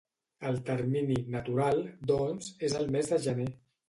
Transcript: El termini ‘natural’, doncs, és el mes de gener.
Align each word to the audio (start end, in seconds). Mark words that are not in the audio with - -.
El 0.51 0.55
termini 0.69 1.17
‘natural’, 1.35 1.81
doncs, 2.13 2.47
és 2.69 2.75
el 2.81 2.89
mes 2.97 3.13
de 3.13 3.21
gener. 3.27 3.47